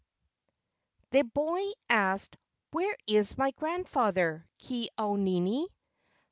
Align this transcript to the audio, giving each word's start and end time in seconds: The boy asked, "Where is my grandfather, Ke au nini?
The 1.11 1.21
boy 1.21 1.61
asked, 1.87 2.35
"Where 2.71 2.97
is 3.05 3.37
my 3.37 3.51
grandfather, 3.51 4.47
Ke 4.57 4.87
au 4.97 5.15
nini? 5.15 5.67